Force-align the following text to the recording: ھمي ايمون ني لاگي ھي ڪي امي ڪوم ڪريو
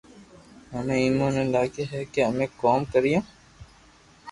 ھمي 0.71 0.95
ايمون 1.03 1.29
ني 1.35 1.43
لاگي 1.55 1.83
ھي 1.91 2.01
ڪي 2.13 2.21
امي 2.29 2.47
ڪوم 2.61 2.79
ڪريو 2.91 3.19